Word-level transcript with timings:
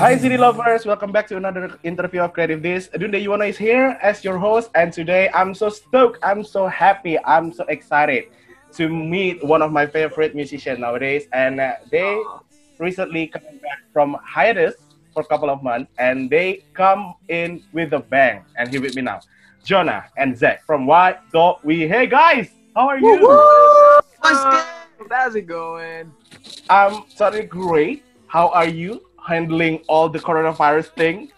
Hi 0.00 0.16
City 0.16 0.38
lovers, 0.38 0.86
welcome 0.86 1.12
back 1.12 1.28
to 1.28 1.36
another 1.36 1.78
interview 1.82 2.22
of 2.22 2.32
Creative 2.32 2.62
Disc. 2.62 2.90
Dunde 2.92 3.20
Yuwono 3.20 3.46
is 3.46 3.58
here 3.58 3.98
as 4.00 4.24
your 4.24 4.38
host 4.38 4.70
and 4.74 4.90
today 4.90 5.28
I'm 5.34 5.52
so 5.54 5.68
stoked, 5.68 6.18
I'm 6.22 6.42
so 6.42 6.66
happy, 6.68 7.18
I'm 7.22 7.52
so 7.52 7.64
excited 7.68 8.32
to 8.80 8.88
meet 8.88 9.44
one 9.44 9.60
of 9.60 9.72
my 9.72 9.84
favorite 9.84 10.34
musicians 10.34 10.78
nowadays 10.78 11.28
and 11.34 11.60
uh, 11.60 11.74
they 11.90 12.18
recently 12.78 13.26
coming 13.26 13.58
back 13.58 13.84
from 13.92 14.16
hiatus 14.24 14.72
for 15.12 15.20
a 15.20 15.26
couple 15.26 15.50
of 15.50 15.62
months 15.62 15.92
and 15.98 16.30
they 16.30 16.64
come 16.72 17.12
in 17.28 17.62
with 17.74 17.92
a 17.92 18.00
bang 18.00 18.42
and 18.56 18.70
here 18.70 18.80
with 18.80 18.96
me 18.96 19.02
now. 19.02 19.20
Jonah 19.64 20.06
and 20.16 20.32
Zach 20.34 20.64
from 20.64 20.86
Why 20.86 21.18
Don't 21.30 21.62
We 21.62 21.86
Hey 21.86 22.06
guys, 22.06 22.48
how 22.74 22.88
are 22.88 22.98
you? 22.98 23.20
What's 23.20 24.44
good? 24.96 25.12
How's 25.12 25.34
it 25.34 25.46
going? 25.46 26.10
I'm 26.70 27.02
totally 27.18 27.44
great. 27.44 28.02
How 28.28 28.48
are 28.48 28.66
you 28.68 29.09
handling 29.26 29.82
all 29.88 30.08
the 30.08 30.18
coronavirus 30.18 30.86
thing 30.96 31.30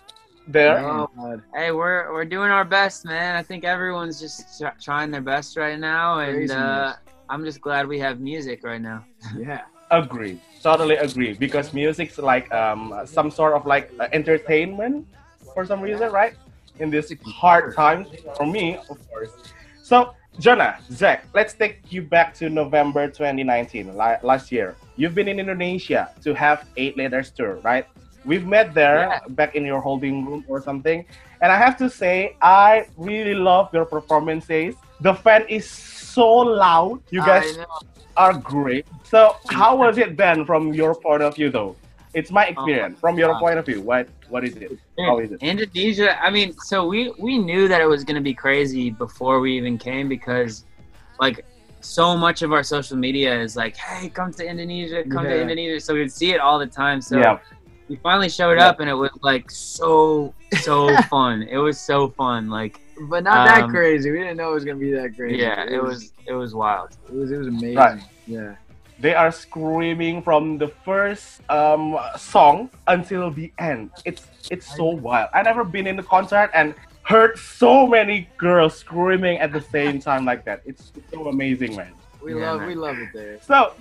there? 0.47 0.79
Oh, 0.85 1.09
Hey, 1.55 1.71
we're 1.71 2.13
we're 2.13 2.25
doing 2.25 2.51
our 2.51 2.65
best, 2.65 3.05
man. 3.05 3.37
I 3.37 3.43
think 3.43 3.65
everyone's 3.65 4.19
just 4.21 4.59
tr- 4.59 4.77
trying 4.81 5.11
their 5.11 5.21
best 5.23 5.57
right 5.57 5.79
now, 5.79 6.21
and 6.21 6.51
uh, 6.51 6.95
I'm 7.29 7.45
just 7.45 7.61
glad 7.61 7.87
we 7.87 7.99
have 8.01 8.21
music 8.21 8.65
right 8.65 8.81
now. 8.81 9.05
yeah. 9.39 9.63
Agree, 9.91 10.41
totally 10.63 10.97
agree. 10.97 11.35
Because 11.35 11.75
music's 11.75 12.17
like 12.17 12.51
um, 12.55 12.99
some 13.05 13.31
sort 13.31 13.53
of 13.53 13.67
like 13.67 13.93
uh, 14.01 14.09
entertainment 14.13 15.07
for 15.53 15.67
some 15.67 15.83
reason, 15.83 16.11
right? 16.11 16.33
In 16.79 16.89
this 16.89 17.13
hard 17.27 17.75
time 17.77 18.07
for 18.35 18.47
me, 18.47 18.77
of 18.89 18.97
course. 19.11 19.29
So, 19.83 20.15
Jonah, 20.39 20.79
Zach, 20.91 21.27
let's 21.35 21.53
take 21.53 21.81
you 21.91 22.01
back 22.01 22.33
to 22.37 22.49
November 22.49 23.07
2019, 23.07 23.95
li- 23.99 24.17
last 24.23 24.51
year. 24.51 24.75
You've 24.97 25.15
been 25.15 25.29
in 25.29 25.41
Indonesia 25.41 26.11
to 26.23 26.35
have 26.35 26.69
eight 26.77 26.97
letters 26.97 27.31
tour, 27.31 27.57
right? 27.63 27.87
We've 28.25 28.47
met 28.47 28.75
there 28.75 29.21
back 29.31 29.57
in 29.57 29.65
your 29.65 29.81
holding 29.81 30.25
room 30.25 30.45
or 30.47 30.63
something, 30.63 31.05
and 31.41 31.51
I 31.51 31.57
have 31.57 31.77
to 31.79 31.91
say, 31.91 32.37
I 32.41 32.87
really 32.97 33.35
love 33.35 33.71
your 33.73 33.85
performances. 33.85 34.75
The 35.01 35.15
fan 35.15 35.45
is 35.49 35.69
so 35.69 36.29
loud. 36.31 37.01
You 37.11 37.21
guys 37.21 37.59
are 38.17 38.35
great. 38.35 38.87
So 39.03 39.37
how 39.49 39.77
was 39.77 39.99
it 39.99 40.17
then 40.17 40.45
from 40.45 40.73
your 40.73 40.95
point 40.95 41.23
of 41.23 41.35
view 41.35 41.51
though? 41.51 41.75
It's 42.15 42.31
my 42.31 42.47
uh, 42.47 42.51
experience. 42.51 43.01
From 43.01 43.19
your 43.19 43.35
uh, 43.35 43.41
point 43.41 43.59
of 43.59 43.67
view, 43.67 43.81
what 43.81 44.09
what 44.29 44.45
is 44.45 44.57
it? 44.57 44.79
How 44.99 45.19
is 45.19 45.33
it? 45.33 45.43
Indonesia. 45.43 46.23
I 46.23 46.31
mean, 46.31 46.53
so 46.59 46.87
we 46.87 47.13
we 47.19 47.39
knew 47.39 47.69
that 47.69 47.81
it 47.81 47.89
was 47.89 48.05
gonna 48.05 48.21
be 48.21 48.35
crazy 48.35 48.91
before 48.91 49.41
we 49.41 49.57
even 49.57 49.79
came 49.79 50.09
because, 50.09 50.65
like, 51.19 51.45
so 51.85 52.17
much 52.17 52.43
of 52.43 52.53
our 52.53 52.63
social 52.63 52.97
media 52.97 53.39
is 53.41 53.57
like, 53.57 53.77
"Hey, 53.77 54.09
come 54.09 54.33
to 54.35 54.47
Indonesia, 54.47 55.03
come 55.09 55.25
to 55.25 55.41
Indonesia." 55.41 55.81
So 55.81 55.95
we'd 55.95 56.13
see 56.13 56.33
it 56.33 56.41
all 56.41 56.59
the 56.59 56.67
time. 56.67 57.01
So 57.01 57.19
yeah. 57.19 57.39
we 57.89 57.97
finally 57.97 58.29
showed 58.29 58.59
Yeah. 58.59 58.69
up, 58.69 58.81
and 58.81 58.89
it 58.89 58.95
was 58.95 59.11
like 59.23 59.51
so 59.51 60.33
so 60.63 60.95
fun. 61.11 61.43
It 61.45 61.59
was 61.59 61.79
so 61.81 62.09
fun. 62.11 62.49
Like, 62.49 62.81
But 63.09 63.25
not 63.25 63.47
that 63.49 63.65
Um, 63.65 63.71
crazy. 63.71 64.11
We 64.11 64.19
didn't 64.19 64.37
know 64.37 64.51
it 64.53 64.55
was 64.55 64.65
gonna 64.65 64.79
be 64.79 64.93
that 64.93 65.17
crazy. 65.17 65.39
yeah, 65.43 65.65
it 65.69 65.83
was 65.83 66.13
it 66.27 66.33
was 66.35 66.55
wild. 66.55 66.97
It 67.09 67.15
was. 67.15 67.31
It 67.33 67.39
was 67.39 67.49
amazing. 67.49 67.77
Right. 67.77 68.01
Yeah. 68.27 68.55
They 69.01 69.15
are 69.19 69.33
screaming 69.33 70.23
from 70.23 70.59
the 70.59 70.69
first 70.87 71.43
um, 71.51 71.99
song 72.17 72.71
until 72.87 73.33
the 73.33 73.51
end. 73.59 73.91
It's 74.05 74.23
it's 74.51 74.69
so 74.77 74.85
wild. 74.95 75.29
I 75.35 75.43
never 75.43 75.65
been 75.65 75.87
in 75.91 75.99
a 75.99 76.03
concert 76.07 76.51
and 76.55 76.75
heard 77.03 77.39
so 77.39 77.87
many 77.87 78.29
girls 78.39 78.77
screaming 78.77 79.39
at 79.39 79.53
the 79.53 79.61
same 79.61 80.01
time 80.01 80.25
like 80.25 80.45
that. 80.45 80.63
It's 80.65 80.93
so 81.13 81.29
amazing, 81.29 81.77
man. 81.77 81.93
We 82.23 82.35
Yeah, 82.35 82.51
love. 82.53 82.61
man. 82.61 82.69
We 82.69 82.75
love 82.77 82.99
it 82.99 83.09
there. 83.13 83.39
So 83.43 83.73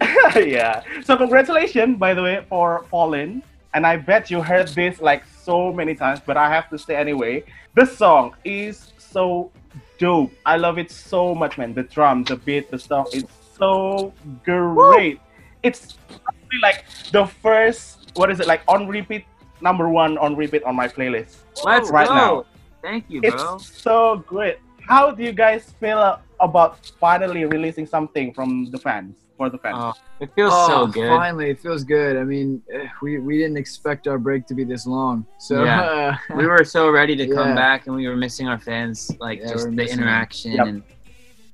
it. 0.00 0.48
yeah. 0.48 0.82
So 1.04 1.16
congratulations, 1.16 1.98
by 1.98 2.14
the 2.14 2.22
way, 2.22 2.44
for 2.48 2.84
Fallin'. 2.90 3.42
And 3.74 3.86
I 3.86 3.96
bet 3.96 4.30
you 4.30 4.42
heard 4.42 4.68
this 4.68 5.00
like 5.00 5.22
so 5.44 5.72
many 5.72 5.94
times, 5.94 6.20
but 6.24 6.36
I 6.36 6.48
have 6.50 6.68
to 6.70 6.78
say 6.78 6.96
anyway. 6.96 7.44
The 7.74 7.84
song 7.86 8.34
is 8.44 8.92
so 8.98 9.50
dope. 9.98 10.32
I 10.44 10.56
love 10.56 10.78
it 10.78 10.90
so 10.90 11.34
much, 11.34 11.56
man. 11.58 11.74
The 11.74 11.84
drum, 11.84 12.24
the 12.24 12.36
beat, 12.36 12.70
the 12.70 12.78
song 12.78 13.06
is 13.12 13.24
so 13.56 14.12
great. 14.44 15.20
It's 15.62 15.98
probably 16.08 16.58
like 16.62 16.84
the 17.12 17.26
first, 17.26 18.10
what 18.16 18.30
is 18.30 18.40
it, 18.40 18.46
like 18.48 18.62
on 18.66 18.88
repeat, 18.88 19.24
number 19.60 19.88
one 19.88 20.16
on 20.18 20.34
repeat 20.34 20.62
on 20.64 20.74
my 20.74 20.88
playlist. 20.88 21.36
Let's 21.62 21.90
Right 21.90 22.08
go. 22.08 22.14
now. 22.14 22.44
Thank 22.82 23.04
you, 23.08 23.20
bro. 23.20 23.56
It's 23.56 23.82
so 23.82 24.24
great. 24.26 24.58
How 24.80 25.10
do 25.10 25.22
you 25.22 25.32
guys 25.32 25.72
feel 25.78 26.20
about 26.40 26.86
finally 26.98 27.44
releasing 27.44 27.86
something 27.86 28.32
from 28.32 28.70
the 28.70 28.78
fans, 28.78 29.16
for 29.36 29.50
the 29.50 29.58
fans? 29.58 29.76
Oh, 29.78 29.92
it 30.20 30.30
feels 30.34 30.52
oh, 30.54 30.68
so 30.68 30.86
good. 30.86 31.08
Finally, 31.08 31.50
it 31.50 31.60
feels 31.60 31.84
good. 31.84 32.16
I 32.16 32.24
mean, 32.24 32.62
eh, 32.72 32.88
we 33.02 33.18
we 33.18 33.38
didn't 33.38 33.56
expect 33.56 34.08
our 34.08 34.18
break 34.18 34.46
to 34.46 34.54
be 34.54 34.64
this 34.64 34.86
long. 34.86 35.26
So. 35.38 35.64
Yeah. 35.64 36.16
we 36.34 36.46
were 36.46 36.64
so 36.64 36.90
ready 36.90 37.14
to 37.16 37.26
come 37.26 37.48
Yeah. 37.54 37.54
back 37.54 37.86
and 37.86 37.94
we 37.94 38.08
were 38.08 38.16
missing 38.16 38.48
our 38.48 38.58
fans 38.58 39.10
like 39.20 39.40
Yeah, 39.40 39.52
just 39.52 39.76
the 39.76 39.86
interaction 39.88 40.52
Yep. 40.52 40.66
and 40.66 40.82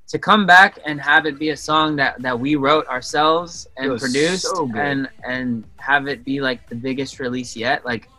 to 0.08 0.18
come 0.18 0.46
back 0.46 0.78
and 0.86 1.00
have 1.00 1.26
it 1.26 1.38
be 1.38 1.50
a 1.50 1.56
song 1.56 1.96
that 1.96 2.22
that 2.22 2.38
we 2.38 2.54
wrote 2.54 2.86
ourselves 2.86 3.66
and 3.76 3.98
produced 3.98 4.44
so 4.44 4.70
and 4.76 5.08
and 5.26 5.64
have 5.78 6.06
it 6.06 6.24
be 6.24 6.40
like 6.40 6.68
the 6.68 6.76
biggest 6.76 7.18
release 7.18 7.56
yet 7.56 7.84
like 7.84 8.08
I 8.08 8.15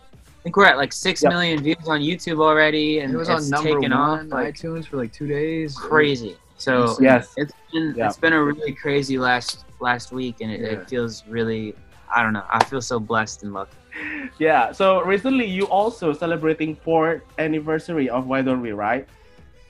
think 0.47 0.55
we're 0.55 0.63
at 0.65 0.77
like 0.77 0.93
six 0.93 1.21
Yep. 1.23 1.31
million 1.33 1.61
views 1.61 1.85
on 1.87 1.99
YouTube 1.99 2.39
already 2.41 2.99
and 3.01 3.13
it 3.13 3.17
was 3.17 3.27
it's 3.27 3.43
on 3.43 3.49
number 3.49 3.69
taken 3.81 3.91
one 3.91 4.27
off 4.27 4.31
like 4.31 4.55
iTunes 4.55 4.87
for 4.87 4.95
like 4.95 5.11
two 5.11 5.27
days. 5.27 5.75
crazy 5.75 6.37
so 6.57 6.95
yes. 7.01 7.33
it's 7.35 7.51
been 7.73 7.93
Yeah. 7.97 8.07
it's 8.07 8.15
been 8.15 8.31
a 8.31 8.41
really 8.41 8.71
crazy 8.71 9.17
last 9.19 9.65
last 9.81 10.13
week 10.13 10.35
and 10.39 10.49
it, 10.49 10.61
Yeah. 10.61 10.67
it 10.79 10.89
feels 10.89 11.13
really 11.27 11.75
I 12.15 12.23
don't 12.23 12.31
know 12.31 12.45
I 12.49 12.63
feel 12.63 12.79
so 12.81 12.97
blessed 12.97 13.43
and 13.43 13.51
lucky 13.53 13.75
Yeah, 14.39 14.71
so 14.71 15.01
recently 15.03 15.45
you 15.57 15.63
also 15.79 16.13
celebrating 16.13 16.77
fourth 16.77 17.23
anniversary 17.39 18.07
of 18.09 18.27
Why 18.27 18.41
Don't 18.41 18.61
We, 18.61 18.71
right? 18.71 19.05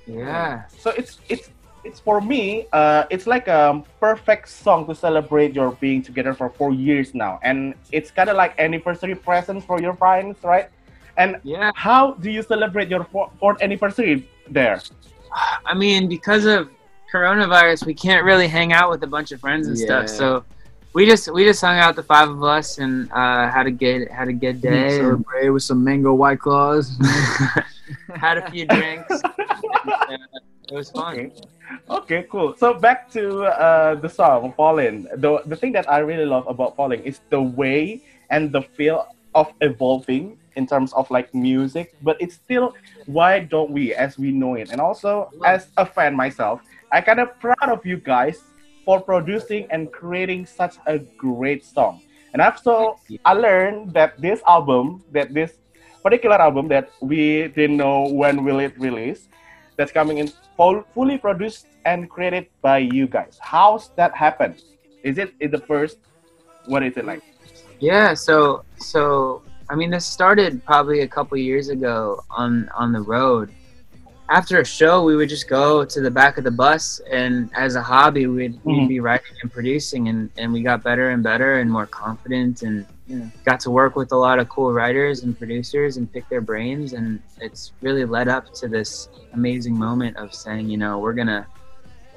yeah 0.05 0.67
So 0.83 0.91
it's 0.91 1.17
it's 1.27 1.49
it's 1.83 1.99
for 1.99 2.21
me, 2.21 2.67
uh, 2.73 3.05
it's 3.09 3.27
like 3.27 3.47
a 3.47 3.83
perfect 3.99 4.49
song 4.49 4.85
to 4.88 4.95
celebrate 4.95 5.53
your 5.53 5.71
being 5.71 6.01
together 6.01 6.33
for 6.33 6.49
four 6.49 6.71
years 6.73 7.13
now, 7.13 7.39
and 7.43 7.75
it's 7.91 8.11
kind 8.11 8.29
of 8.29 8.35
like 8.35 8.59
anniversary 8.59 9.15
presents 9.15 9.65
for 9.65 9.81
your 9.81 9.93
friends, 9.93 10.38
right? 10.43 10.69
And 11.17 11.39
yeah 11.43 11.71
how 11.73 12.13
do 12.13 12.29
you 12.29 12.43
celebrate 12.43 12.89
your 12.89 13.03
four- 13.03 13.31
fourth 13.39 13.61
anniversary 13.61 14.29
there? 14.49 14.81
I 15.65 15.73
mean, 15.73 16.07
because 16.07 16.45
of 16.45 16.69
coronavirus, 17.11 17.85
we 17.85 17.94
can't 17.94 18.23
really 18.23 18.47
hang 18.47 18.71
out 18.73 18.89
with 18.89 19.03
a 19.03 19.07
bunch 19.07 19.31
of 19.31 19.39
friends 19.39 19.67
and 19.67 19.77
stuff. 19.77 20.09
So 20.09 20.44
we 20.94 21.05
just 21.05 21.31
we 21.31 21.44
just 21.44 21.61
hung 21.61 21.77
out 21.77 21.95
the 21.95 22.03
five 22.03 22.29
of 22.29 22.44
us 22.44 22.77
and 22.77 23.11
uh, 23.11 23.49
had 23.49 23.67
a 23.67 23.71
good 23.71 24.09
had 24.09 24.27
a 24.27 24.33
good 24.33 24.61
day. 24.61 24.97
and 24.99 25.05
Celebrate 25.05 25.49
with 25.49 25.63
some 25.63 25.83
mango 25.83 26.13
white 26.13 26.39
claws. 26.39 26.97
had 28.15 28.38
a 28.38 28.49
few 28.51 28.65
drinks. 28.65 29.21
it 30.67 30.73
was 30.73 30.91
fun. 30.91 31.31
Okay. 31.89 32.25
Cool. 32.29 32.55
So 32.57 32.73
back 32.73 33.09
to 33.11 33.44
uh, 33.44 33.95
the 33.95 34.09
song 34.09 34.53
"Falling." 34.55 35.07
The 35.16 35.44
the 35.45 35.55
thing 35.55 35.72
that 35.73 35.89
I 35.89 36.00
really 36.00 36.25
love 36.25 36.47
about 36.47 36.75
"Falling" 36.75 37.03
is 37.03 37.19
the 37.29 37.41
way 37.41 38.03
and 38.29 38.51
the 38.51 38.61
feel 38.61 39.07
of 39.35 39.51
evolving 39.61 40.38
in 40.56 40.66
terms 40.66 40.91
of 40.94 41.09
like 41.11 41.33
music, 41.33 41.95
but 42.01 42.17
it's 42.19 42.35
still 42.35 42.73
why 43.06 43.39
don't 43.39 43.72
we 43.72 43.94
as 43.94 44.17
we 44.17 44.31
know 44.31 44.56
it. 44.56 44.72
And 44.72 44.81
also 44.81 45.30
as 45.45 45.69
a 45.77 45.86
fan 45.86 46.15
myself, 46.15 46.62
I 46.91 47.01
kind 47.01 47.19
of 47.19 47.39
proud 47.39 47.69
of 47.69 47.86
you 47.86 47.97
guys 47.97 48.41
for 48.83 49.00
producing 49.00 49.68
and 49.69 49.91
creating 49.91 50.45
such 50.45 50.75
a 50.88 51.00
great 51.19 51.63
song. 51.63 52.01
And 52.33 52.41
also 52.41 53.00
I 53.24 53.33
learned 53.33 53.94
that 53.94 54.19
this 54.19 54.41
album, 54.47 55.03
that 55.12 55.33
this 55.33 55.59
particular 56.01 56.41
album 56.41 56.68
that 56.69 56.89
we 57.01 57.50
didn't 57.53 57.77
know 57.77 58.07
when 58.07 58.44
will 58.44 58.59
it 58.59 58.74
release, 58.80 59.27
that's 59.77 59.91
coming 59.91 60.18
in 60.18 60.27
full, 60.57 60.83
fully 60.94 61.18
produced 61.18 61.68
and 61.85 62.09
created 62.09 62.47
by 62.62 62.79
you 62.79 63.07
guys. 63.07 63.39
How's 63.41 63.89
that 63.95 64.13
happen? 64.15 64.56
Is 65.03 65.18
it 65.18 65.33
in 65.39 65.51
the 65.51 65.59
first? 65.59 66.00
What 66.65 66.83
is 66.83 66.97
it 66.97 67.06
like? 67.06 67.21
Yeah. 67.79 68.13
So 68.13 68.65
so 68.77 69.44
I 69.69 69.75
mean, 69.75 69.91
this 69.91 70.06
started 70.06 70.63
probably 70.65 71.01
a 71.01 71.07
couple 71.07 71.38
years 71.38 71.69
ago 71.69 72.19
on 72.29 72.69
on 72.75 72.91
the 72.91 73.01
road. 73.01 73.51
After 74.29 74.59
a 74.59 74.65
show, 74.65 75.03
we 75.03 75.15
would 75.15 75.29
just 75.29 75.47
go 75.47 75.85
to 75.85 76.01
the 76.01 76.12
back 76.12 76.38
of 76.38 76.44
the 76.44 76.51
bus, 76.51 77.00
and 77.09 77.50
as 77.56 77.75
a 77.75 77.81
hobby, 77.81 78.27
we'd, 78.27 78.56
Mhm. 78.56 78.65
we'd 78.65 78.89
be 78.89 79.00
writing 79.00 79.31
and 79.41 79.50
producing, 79.50 80.09
and, 80.09 80.29
and 80.38 80.51
we 80.51 80.62
got 80.62 80.83
better 80.83 81.12
and 81.12 81.24
better 81.24 81.59
and 81.59 81.71
more 81.71 81.85
confident, 81.85 82.62
and 82.62 82.85
Yeah. 83.07 83.25
got 83.45 83.59
to 83.62 83.71
work 83.71 83.95
with 83.95 84.12
a 84.12 84.18
lot 84.18 84.38
of 84.38 84.50
cool 84.50 84.74
writers 84.74 85.24
and 85.24 85.38
producers 85.38 85.98
and 85.98 86.12
pick 86.12 86.27
their 86.30 86.42
brains, 86.42 86.94
and 86.94 87.21
it's 87.39 87.71
really 87.81 88.04
led 88.06 88.27
up 88.27 88.54
to 88.56 88.68
this 88.68 89.07
amazing 89.33 89.75
moment 89.75 90.18
of 90.18 90.33
saying, 90.33 90.69
you 90.69 90.77
know, 90.77 91.00
we're 91.00 91.13
gonna 91.13 91.48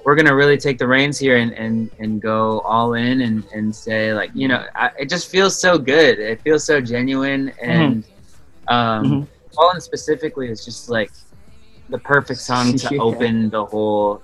we're 0.05 0.17
gonna 0.17 0.35
really 0.35 0.57
take 0.57 0.79
the 0.79 0.87
reins 0.87 1.19
here 1.19 1.37
and 1.37 1.53
and, 1.53 1.91
and 2.01 2.21
go 2.23 2.61
all 2.61 2.95
in 2.95 3.21
and, 3.21 3.45
and 3.55 3.75
say 3.75 4.13
like 4.15 4.31
you 4.35 4.49
know 4.49 4.65
I, 4.75 4.91
it 4.99 5.09
just 5.11 5.31
feels 5.31 5.61
so 5.61 5.77
good 5.77 6.19
it 6.19 6.41
feels 6.41 6.65
so 6.65 6.81
genuine 6.81 7.53
and 7.63 8.03
um 8.69 9.05
Mhm. 9.05 9.29
Fallin' 9.55 9.81
specifically 9.81 10.49
is 10.51 10.65
just 10.65 10.89
like 10.89 11.11
the 11.91 11.99
perfect 11.99 12.41
song 12.41 12.75
to 12.77 12.89
Yeah. 12.95 13.01
open 13.03 13.51
the 13.51 13.65
whole 13.65 14.23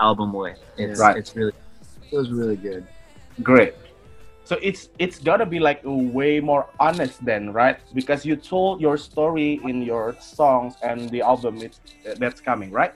album 0.00 0.32
with. 0.32 0.58
It's 0.78 0.98
Right. 0.98 1.16
it's 1.16 1.36
really 1.36 1.52
it 1.52 2.08
Feels 2.10 2.30
really 2.30 2.56
good. 2.56 2.86
Great. 3.42 3.74
So 4.44 4.58
it's 4.60 4.88
it's 4.98 5.18
gotta 5.18 5.46
be 5.46 5.60
like 5.60 5.80
way 5.84 6.40
more 6.40 6.66
honest 6.80 7.24
then, 7.24 7.52
right? 7.52 7.78
Because 7.94 8.26
you 8.26 8.36
told 8.36 8.80
your 8.80 8.96
story 8.96 9.60
in 9.64 9.82
your 9.82 10.16
songs 10.20 10.74
and 10.82 11.10
the 11.10 11.22
album 11.22 11.62
it's, 11.62 11.80
that's 12.18 12.40
coming, 12.40 12.70
right? 12.70 12.92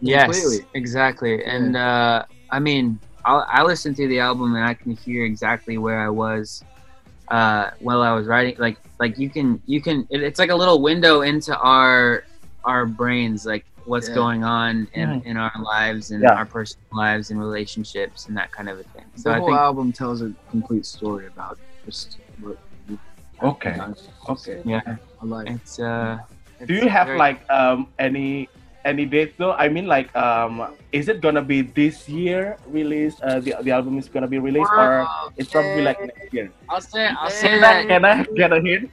Yes, 0.00 0.26
Completely. 0.26 0.66
exactly. 0.74 1.44
And 1.44 1.76
uh, 1.76 2.24
I 2.50 2.60
mean, 2.60 3.00
I'll, 3.24 3.44
I 3.48 3.62
listen 3.62 3.94
to 3.94 4.06
the 4.06 4.20
album 4.20 4.54
and 4.54 4.64
I 4.64 4.74
can 4.74 4.92
hear 4.92 5.24
exactly 5.24 5.78
where 5.78 6.00
I 6.00 6.08
was 6.08 6.62
uh, 7.28 7.70
while 7.80 8.02
I 8.02 8.12
was 8.12 8.26
writing. 8.26 8.54
Like, 8.58 8.78
like 9.00 9.18
you 9.18 9.28
can, 9.28 9.60
you 9.66 9.80
can. 9.82 10.06
It, 10.10 10.22
it's 10.22 10.38
like 10.38 10.50
a 10.50 10.54
little 10.54 10.80
window 10.80 11.22
into 11.22 11.56
our 11.58 12.22
our 12.64 12.86
brains, 12.86 13.44
like 13.46 13.64
what's 13.84 14.08
Yeah. 14.08 14.14
going 14.14 14.44
on 14.44 14.88
in, 14.94 15.08
Mhm. 15.08 15.24
in 15.26 15.36
our 15.36 15.52
lives 15.62 16.10
and 16.10 16.22
Yeah. 16.22 16.32
our 16.34 16.46
personal 16.46 16.82
lives 16.92 17.30
and 17.30 17.38
relationships 17.40 18.26
and 18.26 18.36
that 18.36 18.52
kind 18.52 18.68
of 18.68 18.78
a 18.78 18.82
thing. 18.84 19.05
So 19.16 19.30
the 19.30 19.36
I 19.36 19.38
whole 19.38 19.48
think, 19.48 19.58
album 19.58 19.92
tells 19.92 20.22
a 20.22 20.32
complete 20.50 20.84
story 20.86 21.26
about 21.26 21.58
just 21.84 22.18
what. 22.40 22.58
you- 22.88 22.98
Okay. 23.42 23.74
I- 23.80 24.30
Okay. 24.32 24.62
yeah, 24.64 24.80
I 25.22 25.24
like. 25.24 25.48
it's. 25.50 25.78
Uh, 25.80 26.18
Do 26.66 26.74
you 26.74 26.88
have 26.88 27.06
very- 27.08 27.18
like 27.18 27.38
um 27.50 27.88
any 27.98 28.48
any 28.84 29.04
date 29.04 29.36
though? 29.36 29.52
I 29.52 29.68
mean 29.68 29.86
like 29.86 30.08
um 30.16 30.72
is 30.92 31.08
it 31.08 31.20
gonna 31.20 31.42
be 31.42 31.60
this 31.62 32.08
year 32.08 32.56
released? 32.68 33.20
Uh, 33.20 33.40
the 33.40 33.54
the 33.62 33.70
album 33.72 33.98
is 33.98 34.08
gonna 34.08 34.28
be 34.28 34.38
released 34.38 34.72
or 34.72 35.06
it's 35.36 35.50
probably 35.50 35.82
like 35.82 36.00
next 36.00 36.32
year. 36.32 36.48
I'll 36.70 36.80
say, 36.80 37.06
I'll 37.08 37.28
Can 37.28 37.36
say 37.42 37.48
Can 37.48 37.64
I, 37.64 37.72
that. 37.72 37.88
can 37.88 38.04
I 38.04 38.14
get 38.40 38.52
a 38.52 38.60
hint? 38.60 38.90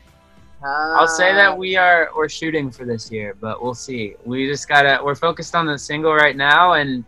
I'll 0.66 1.08
say 1.08 1.34
that 1.34 1.52
we 1.58 1.76
are 1.76 2.10
we're 2.16 2.30
shooting 2.30 2.72
for 2.72 2.86
this 2.86 3.12
year, 3.12 3.36
but 3.40 3.62
we'll 3.62 3.76
see. 3.76 4.16
We 4.26 4.48
just 4.48 4.68
gotta 4.68 5.00
we're 5.04 5.16
focused 5.16 5.56
on 5.56 5.66
the 5.68 5.78
single 5.78 6.14
right 6.14 6.36
now 6.36 6.74
and 6.74 7.04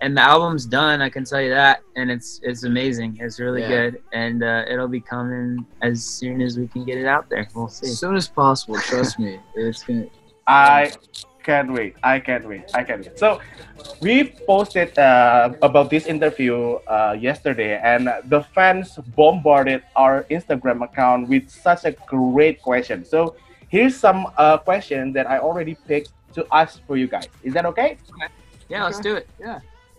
and 0.00 0.16
the 0.16 0.22
album's 0.22 0.64
done, 0.66 1.02
I 1.02 1.08
can 1.08 1.24
tell 1.24 1.40
you 1.40 1.50
that. 1.50 1.82
And 1.96 2.10
it's 2.10 2.40
it's 2.42 2.64
amazing. 2.64 3.18
It's 3.20 3.38
really 3.40 3.62
Yeah. 3.62 3.68
good. 3.68 4.02
And 4.12 4.42
uh, 4.42 4.64
it'll 4.70 4.88
be 4.88 5.00
coming 5.00 5.66
as 5.82 6.04
soon 6.04 6.40
as 6.42 6.58
we 6.58 6.66
can 6.68 6.84
get 6.84 6.98
it 6.98 7.06
out 7.06 7.28
there. 7.28 7.46
We'll 7.54 7.68
see. 7.68 7.88
as 7.88 7.98
soon 7.98 8.16
as 8.16 8.28
possible. 8.28 8.76
Trust 8.78 9.18
me, 9.18 9.40
it's 9.54 9.82
gonna. 9.82 10.06
I 10.46 10.92
can't 11.42 11.72
wait. 11.72 11.96
I 12.02 12.20
can't 12.20 12.46
wait. 12.48 12.64
I 12.74 12.82
can't 12.84 13.04
wait. 13.04 13.18
So 13.18 13.40
we 14.00 14.34
posted 14.46 14.98
uh, 14.98 15.52
about 15.62 15.90
this 15.90 16.06
interview 16.06 16.74
uh, 16.86 17.16
yesterday, 17.18 17.78
and 17.82 18.08
the 18.26 18.42
fans 18.54 18.98
bombarded 19.16 19.82
our 19.96 20.24
Instagram 20.30 20.84
account 20.84 21.28
with 21.28 21.50
such 21.50 21.84
a 21.84 21.92
great 22.06 22.62
question. 22.62 23.04
So 23.04 23.34
here's 23.68 23.96
some 23.96 24.26
uh, 24.36 24.58
question 24.58 25.12
that 25.14 25.26
I 25.28 25.38
already 25.38 25.74
picked 25.86 26.12
to 26.34 26.46
ask 26.52 26.80
for 26.86 26.96
you 26.96 27.08
guys. 27.08 27.28
Is 27.42 27.52
that 27.54 27.64
okay? 27.66 27.96
okay. 28.14 28.28
Yeah, 28.68 28.84
let's 28.84 29.00
do 29.00 29.16
it. 29.16 29.26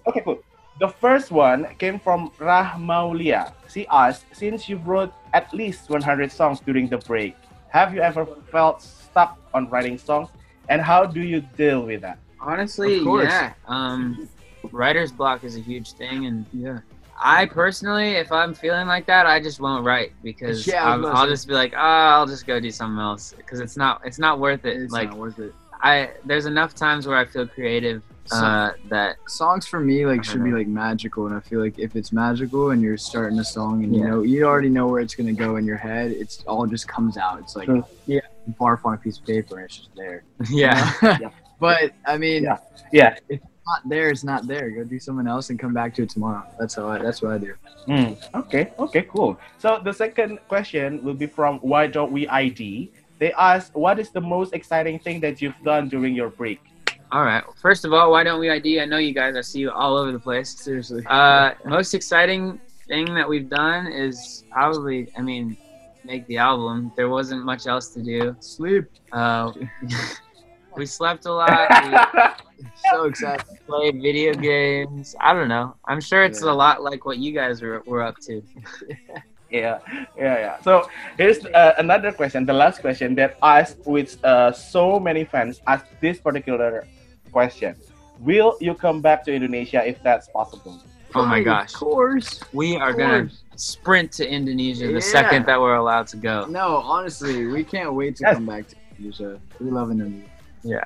Okay, 0.10 0.22
cool. 0.22 0.40
The 0.80 0.88
first 0.88 1.30
one 1.32 1.68
came 1.78 2.00
from 2.00 2.32
Rahmaulia. 2.40 3.54
She 3.70 3.86
asked, 3.88 4.26
since 4.34 4.68
you 4.68 4.78
wrote 4.78 5.14
at 5.34 5.54
least 5.54 5.90
100 5.90 6.32
songs 6.32 6.60
during 6.62 6.88
the 6.88 6.98
break, 6.98 7.36
have 7.70 7.94
you 7.94 8.02
ever 8.02 8.26
felt 8.52 8.82
stuck 8.82 9.38
on 9.54 9.70
writing 9.70 9.98
songs? 9.98 10.30
And 10.70 10.82
how 10.82 11.06
do 11.06 11.22
you 11.22 11.42
deal 11.58 11.82
with 11.86 12.02
that? 12.02 12.18
Honestly, 12.40 12.98
yeah. 13.04 13.54
Um 13.68 14.28
writer's 14.72 15.12
block 15.12 15.44
is 15.44 15.56
a 15.56 15.60
huge 15.60 15.94
thing 15.94 16.26
and 16.26 16.46
Yeah. 16.54 16.80
I 17.22 17.46
personally, 17.46 18.12
if 18.12 18.32
I'm 18.32 18.54
feeling 18.54 18.88
like 18.88 19.06
that, 19.08 19.26
I 19.26 19.42
just 19.42 19.60
won't 19.60 19.84
write 19.84 20.14
because 20.24 20.66
Yeah, 20.66 20.86
I 20.86 20.96
was 20.96 21.10
I'll, 21.10 21.18
I'll 21.18 21.28
just 21.28 21.48
be 21.48 21.54
like, 21.54 21.74
oh, 21.76 22.12
I'll 22.16 22.28
just 22.28 22.48
go 22.48 22.60
do 22.60 22.72
something 22.72 23.00
else 23.00 23.34
because 23.36 23.60
it's 23.60 23.78
not 23.78 24.02
it's 24.06 24.20
not 24.20 24.40
worth 24.40 24.66
it. 24.66 24.78
It's 24.78 24.94
like 24.94 25.10
not 25.10 25.18
worth 25.18 25.38
it. 25.40 25.54
I 25.82 26.12
there's 26.26 26.46
enough 26.46 26.74
times 26.74 27.06
where 27.08 27.18
I 27.18 27.26
feel 27.26 27.46
creative 27.48 28.02
uh, 28.32 28.72
that 28.90 29.18
songs 29.28 29.66
for 29.68 29.80
me 29.80 30.06
like 30.06 30.24
should 30.24 30.44
be 30.44 30.52
like 30.52 30.68
magical 30.68 31.26
and 31.28 31.36
i 31.36 31.40
feel 31.40 31.60
like 31.60 31.78
if 31.80 31.96
it's 31.96 32.12
magical 32.12 32.72
and 32.72 32.82
you're 32.82 32.98
starting 32.98 33.40
a 33.40 33.44
song 33.44 33.84
and 33.84 33.96
you 33.96 34.02
Yeah. 34.02 34.10
know 34.10 34.22
you 34.22 34.44
already 34.46 34.70
know 34.70 34.88
where 34.88 35.00
it's 35.02 35.16
going 35.16 35.28
to 35.28 35.34
go 35.34 35.56
in 35.58 35.66
your 35.66 35.78
head 35.78 36.12
it's 36.12 36.44
all 36.48 36.66
just 36.68 36.88
comes 36.88 37.18
out 37.18 37.40
it's 37.40 37.56
like 37.56 37.66
True. 37.66 37.84
Yeah. 38.06 38.20
barf 38.60 38.86
on 38.86 38.94
a 38.94 38.98
piece 38.98 39.18
of 39.20 39.26
paper 39.26 39.56
and 39.58 39.66
it's 39.66 39.78
just 39.78 39.90
there 39.96 40.24
yeah 40.50 40.92
Yeah. 41.02 41.30
but 41.60 41.92
i 42.06 42.18
mean 42.18 42.44
Yeah. 42.44 42.58
Yeah. 42.92 43.16
if 43.30 43.40
it's 43.42 43.66
not 43.68 43.82
there 43.90 44.10
it's 44.10 44.24
not 44.24 44.48
there 44.48 44.70
go 44.72 44.84
do 44.84 45.00
something 45.00 45.28
else 45.28 45.50
and 45.50 45.60
come 45.60 45.74
back 45.74 45.94
to 45.96 46.04
it 46.04 46.10
tomorrow 46.10 46.44
that's 46.60 46.76
how 46.76 46.88
i 46.88 46.98
that's 47.00 47.22
what 47.22 47.32
i 47.34 47.38
do 47.38 47.54
Hmm, 47.88 48.14
okay, 48.36 48.72
okay, 48.78 49.02
cool. 49.10 49.40
So 49.58 49.80
the 49.84 49.94
second 49.94 50.38
question 50.48 51.02
will 51.04 51.16
be 51.16 51.26
from 51.26 51.58
Why 51.60 51.88
Don't 51.88 52.12
We 52.12 52.28
ID? 52.28 52.92
They 53.18 53.32
ask, 53.34 53.76
what 53.76 53.98
is 53.98 54.12
the 54.12 54.22
most 54.22 54.54
exciting 54.54 55.00
thing 55.00 55.22
that 55.22 55.42
you've 55.42 55.58
done 55.64 55.90
during 55.90 56.14
your 56.14 56.30
break? 56.30 56.60
All 57.12 57.24
right. 57.24 57.44
First 57.62 57.86
of 57.86 57.94
all 57.94 58.12
why 58.12 58.24
don't 58.24 58.40
we 58.40 58.50
id 58.50 58.80
i 58.80 58.86
know 58.86 58.98
you 58.98 59.14
guys. 59.14 59.36
I 59.36 59.42
see 59.42 59.60
you 59.60 59.72
all 59.72 59.98
over 59.98 60.12
the 60.12 60.20
place. 60.20 60.50
Seriously. 60.60 61.04
Uh 61.08 61.52
most 61.66 61.94
exciting 61.94 62.60
thing 62.88 63.06
that 63.14 63.28
we've 63.28 63.50
done 63.50 63.88
is 63.88 64.44
probably 64.52 65.08
i 65.18 65.22
mean 65.22 65.58
make 66.06 66.26
the 66.28 66.38
album. 66.38 66.92
There 66.96 67.10
wasn't 67.10 67.44
much 67.46 67.68
else 67.68 67.90
to 67.96 68.02
do. 68.02 68.36
Sleep. 68.40 68.86
Uh 69.12 69.52
we 70.78 70.86
slept 70.86 71.26
a 71.26 71.32
lot. 71.34 71.68
We 71.86 72.70
so 72.92 73.06
excited. 73.06 73.46
played 73.68 74.02
video 74.02 74.34
games. 74.34 75.16
I 75.20 75.34
don't 75.34 75.48
know. 75.50 75.76
I'm 75.86 76.02
sure 76.02 76.24
it's 76.24 76.42
Yeah. 76.44 76.52
a 76.52 76.54
lot 76.54 76.82
like 76.84 77.06
what 77.06 77.18
you 77.18 77.32
guys 77.34 77.62
were, 77.62 77.82
were 77.86 78.04
up 78.04 78.18
to. 78.28 78.42
Yeah, 79.52 79.80
yeah, 80.16 80.38
yeah. 80.46 80.62
So 80.62 80.88
here's 81.18 81.44
uh, 81.44 81.74
another 81.80 82.12
question, 82.12 82.46
the 82.46 82.54
last 82.54 82.82
question 82.82 83.16
that 83.16 83.36
I 83.42 83.62
asked 83.62 83.82
with 83.84 84.24
uh, 84.24 84.52
so 84.52 85.00
many 85.00 85.24
fans 85.26 85.60
asked 85.66 85.88
this 86.02 86.20
particular 86.22 86.86
question. 87.32 87.76
Will 88.20 88.58
you 88.60 88.74
come 88.76 89.00
back 89.02 89.24
to 89.26 89.34
Indonesia 89.34 89.86
if 89.86 90.02
that's 90.04 90.28
possible? 90.30 90.76
oh 91.16 91.26
my 91.26 91.42
gosh. 91.42 91.74
Of 91.74 91.80
course 91.80 92.40
we 92.54 92.76
are 92.78 92.92
Of 92.92 92.98
gonna 93.02 93.30
sprint 93.58 94.12
to 94.22 94.24
indonesia 94.30 94.86
the 94.88 95.02
Yeah. 95.02 95.18
second 95.18 95.42
that 95.50 95.58
we're 95.60 95.74
allowed 95.76 96.06
to 96.14 96.18
go 96.22 96.46
no 96.46 96.78
honestly 96.86 97.50
we 97.50 97.66
can't 97.66 97.92
wait 97.98 98.16
to 98.22 98.30
Yes. 98.30 98.36
come 98.38 98.46
back 98.46 98.70
to 98.70 98.76
Indonesia. 98.94 99.42
we 99.60 99.68
love 99.74 99.90
Indonesia 99.90 100.30
Yeah. 100.62 100.86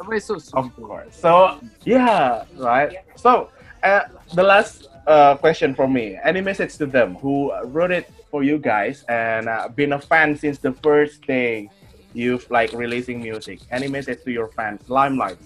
everybody's 0.00 0.24
so 0.24 0.38
sweet 0.40 0.56
Of 0.56 0.72
course. 0.80 1.12
So 1.14 1.60
yeah, 1.84 2.48
right. 2.56 2.96
So 3.20 3.52
uh, 3.84 4.08
the 4.32 4.42
last 4.42 4.88
uh, 5.06 5.36
question 5.36 5.74
for 5.76 5.84
me: 5.86 6.16
Any 6.24 6.40
message 6.40 6.78
to 6.80 6.86
them 6.88 7.14
who 7.20 7.52
wrote 7.68 7.92
it 7.92 8.08
for 8.32 8.40
you 8.42 8.56
guys 8.56 9.04
and 9.12 9.52
uh, 9.52 9.68
been 9.68 9.92
a 9.92 10.00
fan 10.00 10.32
since 10.38 10.58
the 10.58 10.72
first 10.80 11.26
day 11.28 11.68
you've 12.16 12.48
like 12.50 12.72
releasing 12.72 13.20
music? 13.20 13.60
Any 13.70 13.86
message 13.86 14.24
to 14.24 14.30
your 14.32 14.48
fans? 14.56 14.80
Limelight. 14.88 15.36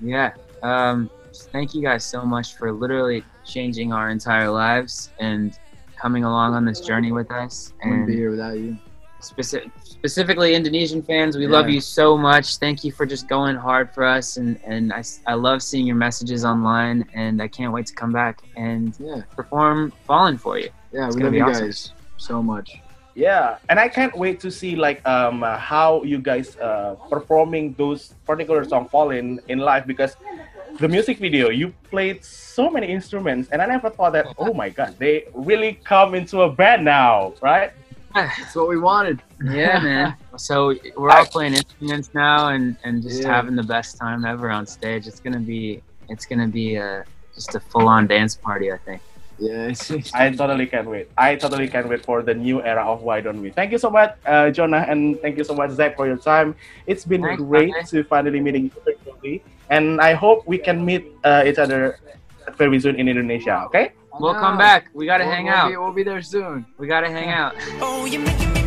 Yeah. 0.00 0.32
Um, 0.62 1.10
thank 1.52 1.74
you 1.74 1.82
guys 1.82 2.04
so 2.04 2.22
much 2.22 2.56
for 2.56 2.72
literally 2.72 3.24
changing 3.44 3.92
our 3.92 4.10
entire 4.10 4.50
lives 4.50 5.10
and 5.18 5.58
coming 5.96 6.24
along 6.24 6.54
on 6.54 6.64
this 6.64 6.80
journey 6.80 7.12
with 7.12 7.30
us. 7.30 7.72
wouldn't 7.84 8.06
be 8.06 8.16
here 8.16 8.30
without 8.30 8.58
you 8.58 8.78
specific, 9.20 9.70
specifically 9.82 10.54
Indonesian 10.54 11.02
fans, 11.02 11.36
we 11.36 11.46
love 11.46 11.68
you 11.68 11.80
so 11.80 12.16
much. 12.16 12.56
Thank 12.58 12.84
you 12.84 12.92
for 12.92 13.06
just 13.06 13.28
going 13.28 13.56
hard 13.56 13.92
for 13.92 14.04
us. 14.04 14.36
And, 14.36 14.60
and 14.64 14.92
I, 14.92 15.02
I 15.26 15.34
love 15.34 15.62
seeing 15.62 15.86
your 15.86 15.96
messages 15.96 16.44
online. 16.44 17.04
And 17.14 17.42
I 17.42 17.48
can't 17.48 17.72
wait 17.72 17.86
to 17.86 17.94
come 17.94 18.12
back 18.12 18.42
and 18.56 18.94
yeah 18.98 19.22
perform 19.34 19.92
Fallin' 20.06 20.38
for 20.38 20.58
you. 20.58 20.70
yeah 20.92 21.06
It's 21.06 21.16
we 21.16 21.22
love 21.24 21.34
you 21.34 21.44
awesome. 21.44 21.66
guys 21.66 21.92
so 22.16 22.42
much 22.42 22.80
Yeah, 23.18 23.58
and 23.68 23.80
I 23.80 23.88
can't 23.88 24.14
wait 24.16 24.38
to 24.46 24.50
see 24.50 24.76
like 24.86 25.02
um 25.14 25.42
uh, 25.42 25.58
how 25.58 26.04
you 26.04 26.18
guys 26.30 26.54
uh, 26.62 26.94
performing 27.10 27.74
those 27.74 28.14
particular 28.30 28.62
song 28.72 28.86
fall 28.88 29.10
in 29.10 29.40
in 29.48 29.58
live 29.58 29.84
because 29.92 30.14
the 30.78 30.86
music 30.86 31.18
video 31.18 31.50
you 31.50 31.74
played 31.90 32.22
so 32.22 32.70
many 32.70 32.86
instruments 32.86 33.50
and 33.50 33.58
I 33.60 33.66
never 33.66 33.90
thought 33.90 34.12
that 34.12 34.26
oh 34.38 34.52
my 34.54 34.68
god 34.78 34.94
they 35.02 35.26
really 35.34 35.72
come 35.82 36.14
into 36.14 36.42
a 36.46 36.50
band 36.60 36.84
now 36.84 37.34
right 37.42 37.72
That's 38.14 38.54
what 38.54 38.68
we 38.68 38.78
wanted. 38.78 39.18
Yeah, 39.42 39.80
man. 39.88 40.14
So 40.36 40.74
we're 40.96 41.10
all 41.10 41.26
playing 41.26 41.54
instruments 41.54 42.08
now 42.14 42.48
and, 42.54 42.76
and 42.84 43.02
just 43.02 43.22
Yeah. 43.22 43.34
having 43.36 43.54
the 43.62 43.68
best 43.76 43.98
time 43.98 44.24
ever 44.24 44.48
on 44.50 44.64
stage. 44.66 45.02
It's 45.10 45.20
gonna 45.20 45.44
be 45.54 45.82
it's 46.12 46.24
gonna 46.30 46.48
be 46.62 46.76
a 46.76 47.04
just 47.34 47.54
a 47.58 47.60
full 47.70 47.88
on 47.96 48.06
dance 48.06 48.34
party, 48.46 48.72
I 48.72 48.78
think. 48.86 49.00
Yeah, 49.38 49.70
it's, 49.70 49.90
it's 49.90 50.12
I 50.14 50.30
totally 50.34 50.66
can't 50.66 50.90
wait. 50.90 51.08
I 51.16 51.36
totally 51.36 51.68
can't 51.68 51.88
wait 51.88 52.04
for 52.04 52.22
the 52.22 52.34
new 52.34 52.60
era 52.62 52.82
of 52.84 53.02
Why 53.02 53.20
Don't 53.20 53.40
We. 53.40 53.50
Thank 53.50 53.70
you 53.70 53.78
so 53.78 53.88
much, 53.88 54.18
uh, 54.26 54.50
Jonah, 54.50 54.84
and 54.88 55.20
thank 55.22 55.38
you 55.38 55.44
so 55.44 55.54
much, 55.54 55.70
Zach, 55.78 55.94
for 55.96 56.06
your 56.06 56.16
time. 56.18 56.56
It's 56.86 57.04
been 57.04 57.22
Thanks, 57.22 57.42
great 57.42 57.70
man. 57.70 57.84
to 57.86 58.02
finally 58.02 58.40
meeting 58.40 58.64
you 58.66 58.72
virtually, 58.84 59.42
and 59.70 60.00
I 60.00 60.14
hope 60.14 60.42
we 60.46 60.58
can 60.58 60.84
meet 60.84 61.06
uh, 61.22 61.44
each 61.46 61.58
other 61.58 61.98
very 62.58 62.80
soon 62.80 62.96
in 62.98 63.06
Indonesia. 63.06 63.62
Okay? 63.66 63.92
We'll 64.18 64.34
come 64.34 64.58
back. 64.58 64.90
We 64.92 65.06
gotta 65.06 65.22
We'll- 65.22 65.32
hang 65.34 65.44
we'll 65.46 65.54
out. 65.54 65.68
Be, 65.70 65.76
we'll 65.76 65.92
be 65.92 66.02
there 66.02 66.22
soon. 66.22 66.66
We 66.76 66.88
gotta 66.88 67.06
hang 67.08 67.28
out. 67.30 67.54
Oh, 67.78 68.06
you're 68.10 68.18
making 68.20 68.38
me, 68.40 68.46
making 68.50 68.57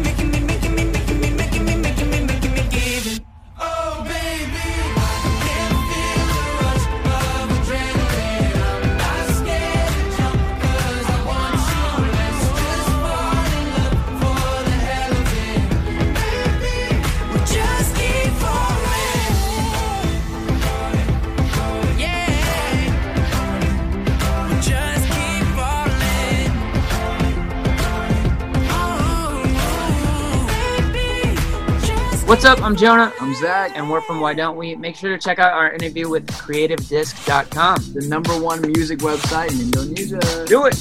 What's 32.31 32.45
up? 32.45 32.61
I'm 32.61 32.77
Jonah, 32.77 33.11
I'm 33.19 33.35
Zach, 33.35 33.73
and 33.75 33.91
we're 33.91 33.99
from 33.99 34.21
Why 34.21 34.33
Don't 34.33 34.55
We. 34.55 34.73
Make 34.73 34.95
sure 34.95 35.09
to 35.09 35.17
check 35.17 35.37
out 35.37 35.51
our 35.51 35.69
interview 35.73 36.07
with 36.07 36.25
CreativeDisc.com. 36.27 37.91
the 37.93 38.07
number 38.07 38.39
one 38.39 38.61
music 38.61 38.99
website 38.99 39.51
in 39.51 39.59
Indonesia. 39.59 40.45
Do 40.47 40.65
it. 40.65 40.75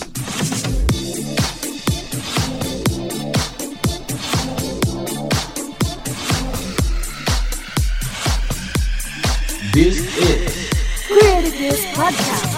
This 9.74 9.98
is 10.18 10.70
Creative 11.08 11.52
Disc 11.58 11.82
Podcast. 11.88 12.49